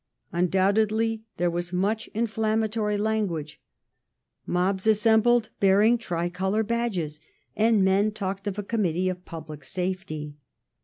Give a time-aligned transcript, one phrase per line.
[0.31, 3.61] Undoubtedly there was much inflammatory language:
[4.47, 7.19] mobs assembled bearing tricolour badges,
[7.55, 10.33] and men talked of a Committee of Public Safety.